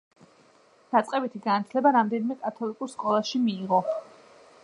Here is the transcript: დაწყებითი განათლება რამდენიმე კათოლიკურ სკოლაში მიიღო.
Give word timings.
დაწყებითი 0.95 1.41
განათლება 1.43 1.91
რამდენიმე 1.99 2.39
კათოლიკურ 2.47 2.91
სკოლაში 2.97 3.45
მიიღო. 3.45 3.83